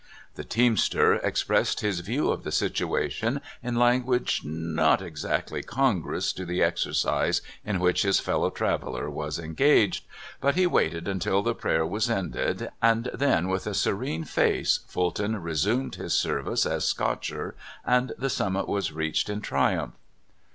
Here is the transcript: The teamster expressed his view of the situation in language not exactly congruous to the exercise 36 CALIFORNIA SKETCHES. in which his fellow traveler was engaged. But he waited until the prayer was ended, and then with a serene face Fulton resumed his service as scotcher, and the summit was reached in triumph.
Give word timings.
The 0.33 0.43
teamster 0.43 1.13
expressed 1.13 1.81
his 1.81 1.99
view 1.99 2.31
of 2.31 2.43
the 2.43 2.51
situation 2.51 3.39
in 3.61 3.75
language 3.75 4.41
not 4.43 4.99
exactly 4.99 5.61
congruous 5.61 6.33
to 6.33 6.43
the 6.43 6.63
exercise 6.63 7.41
36 7.41 7.41
CALIFORNIA 7.41 7.51
SKETCHES. 7.51 7.75
in 7.75 7.79
which 7.79 8.01
his 8.01 8.19
fellow 8.19 8.49
traveler 8.49 9.11
was 9.11 9.37
engaged. 9.37 10.03
But 10.39 10.55
he 10.55 10.65
waited 10.65 11.07
until 11.07 11.43
the 11.43 11.53
prayer 11.53 11.85
was 11.85 12.09
ended, 12.09 12.71
and 12.81 13.11
then 13.13 13.47
with 13.47 13.67
a 13.67 13.75
serene 13.75 14.23
face 14.23 14.79
Fulton 14.87 15.39
resumed 15.39 15.93
his 15.93 16.15
service 16.15 16.65
as 16.65 16.83
scotcher, 16.83 17.53
and 17.85 18.13
the 18.17 18.31
summit 18.31 18.67
was 18.67 18.91
reached 18.91 19.29
in 19.29 19.39
triumph. 19.39 19.93